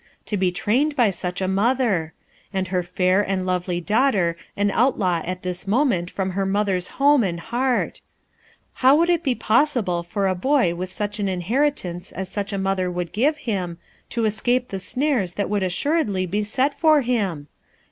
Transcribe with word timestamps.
to 0.25 0.35
be 0.35 0.51
trained 0.51 0.95
by 0.95 1.11
such 1.11 1.41
a 1.41 1.47
mother! 1.47 2.11
and 2.51 2.69
her 2.69 2.81
fair 2.81 3.21
and 3.21 3.45
lovely 3.45 3.79
daughter 3.79 4.35
an 4.57 4.71
outlaw 4.71 5.21
at 5.25 5.43
this 5.43 5.67
moment 5.67 6.09
from 6.09 6.31
her 6.31 6.43
mother's 6.43 6.87
home 6.97 7.23
and 7.23 7.39
heart 7.39 8.01
I 8.01 8.81
How 8.81 8.95
would 8.95 9.11
it 9.11 9.21
be 9.21 9.35
possible 9.35 10.01
for 10.01 10.25
a 10.27 10.33
boy 10.33 10.73
with 10.73 10.91
such 10.91 11.19
an 11.19 11.29
inheritance 11.29 12.11
as 12.11 12.29
such 12.29 12.51
a 12.51 12.57
mother 12.57 12.89
would 12.89 13.11
give 13.13 13.37
him, 13.45 13.77
to 14.09 14.25
escape 14.25 14.69
the 14.69 14.79
snares 14.79 15.35
that 15.35 15.51
would 15.51 15.61
AN 15.61 15.65
ALLY 15.65 15.69
317 15.69 15.69
assuredly 16.01 16.25
be 16.25 16.43
set 16.43 16.73
for 16.73 17.01
him? 17.03 17.47